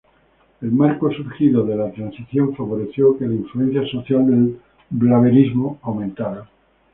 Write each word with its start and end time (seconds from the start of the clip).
El 0.63 0.71
marco 0.71 1.11
surgido 1.11 1.63
de 1.63 1.75
la 1.75 1.91
transición 1.91 2.55
favoreció 2.55 3.19
que 3.19 3.27
la 3.27 3.35
influencia 3.35 3.85
social 3.91 4.25
del 4.25 4.59
blaverismo 4.89 5.77
aumentara. 5.83 6.49